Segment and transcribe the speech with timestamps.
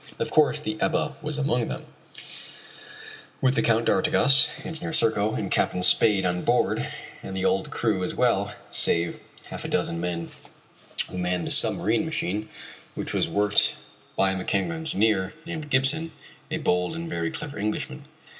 [0.17, 1.85] Of course the Ebba was among them,
[3.39, 6.87] with the Count d'Artigas, Engineer Serko, and Captain Spade on board,
[7.21, 9.19] and the old crew as well, save
[9.49, 10.29] half a dozen men
[11.07, 12.49] who manned the submarine machine,
[12.95, 13.75] which was worked
[14.15, 16.11] by a mechanical engineer named Gibson,
[16.49, 18.05] a bold and very clever Englishman.